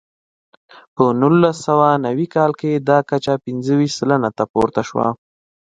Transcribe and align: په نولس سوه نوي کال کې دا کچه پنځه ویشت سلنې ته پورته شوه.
په 0.95 1.03
نولس 1.21 1.57
سوه 1.67 1.87
نوي 2.05 2.27
کال 2.35 2.51
کې 2.59 2.71
دا 2.89 2.97
کچه 3.09 3.33
پنځه 3.45 3.73
ویشت 3.77 3.95
سلنې 3.99 4.29
ته 4.37 4.43
پورته 4.51 4.81
شوه. 4.89 5.07